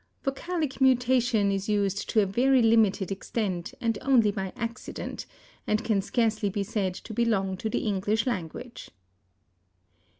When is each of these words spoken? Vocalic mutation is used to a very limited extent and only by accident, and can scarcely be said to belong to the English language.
Vocalic 0.23 0.81
mutation 0.81 1.51
is 1.51 1.69
used 1.69 2.09
to 2.09 2.21
a 2.23 2.25
very 2.25 2.63
limited 2.63 3.11
extent 3.11 3.75
and 3.79 3.99
only 4.01 4.31
by 4.31 4.51
accident, 4.55 5.27
and 5.67 5.83
can 5.83 6.01
scarcely 6.01 6.49
be 6.49 6.63
said 6.63 6.95
to 6.95 7.13
belong 7.13 7.55
to 7.57 7.69
the 7.69 7.85
English 7.85 8.25
language. 8.25 8.89